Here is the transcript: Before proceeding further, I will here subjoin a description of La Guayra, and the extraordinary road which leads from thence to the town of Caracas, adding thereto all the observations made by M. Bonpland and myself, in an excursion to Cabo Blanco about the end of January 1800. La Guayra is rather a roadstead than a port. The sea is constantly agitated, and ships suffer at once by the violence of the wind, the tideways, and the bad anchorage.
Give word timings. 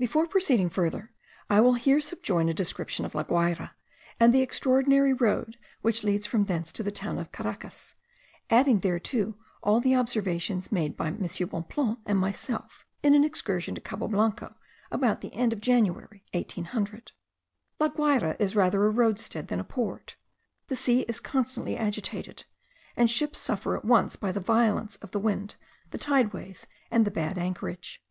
Before 0.00 0.26
proceeding 0.26 0.68
further, 0.68 1.12
I 1.48 1.60
will 1.60 1.74
here 1.74 2.00
subjoin 2.00 2.48
a 2.48 2.52
description 2.52 3.04
of 3.04 3.14
La 3.14 3.22
Guayra, 3.22 3.76
and 4.18 4.34
the 4.34 4.42
extraordinary 4.42 5.12
road 5.12 5.58
which 5.80 6.02
leads 6.02 6.26
from 6.26 6.46
thence 6.46 6.72
to 6.72 6.82
the 6.82 6.90
town 6.90 7.18
of 7.18 7.30
Caracas, 7.30 7.94
adding 8.50 8.80
thereto 8.80 9.36
all 9.62 9.78
the 9.78 9.94
observations 9.94 10.72
made 10.72 10.96
by 10.96 11.06
M. 11.06 11.18
Bonpland 11.22 11.98
and 12.04 12.18
myself, 12.18 12.84
in 13.04 13.14
an 13.14 13.22
excursion 13.22 13.76
to 13.76 13.80
Cabo 13.80 14.08
Blanco 14.08 14.56
about 14.90 15.20
the 15.20 15.32
end 15.32 15.52
of 15.52 15.60
January 15.60 16.24
1800. 16.34 17.12
La 17.78 17.86
Guayra 17.86 18.34
is 18.40 18.56
rather 18.56 18.84
a 18.86 18.90
roadstead 18.90 19.46
than 19.46 19.60
a 19.60 19.64
port. 19.64 20.16
The 20.66 20.74
sea 20.74 21.02
is 21.02 21.20
constantly 21.20 21.76
agitated, 21.76 22.44
and 22.96 23.08
ships 23.08 23.38
suffer 23.38 23.76
at 23.76 23.84
once 23.84 24.16
by 24.16 24.32
the 24.32 24.40
violence 24.40 24.96
of 24.96 25.12
the 25.12 25.20
wind, 25.20 25.54
the 25.92 25.96
tideways, 25.98 26.66
and 26.90 27.04
the 27.04 27.12
bad 27.12 27.38
anchorage. 27.38 28.02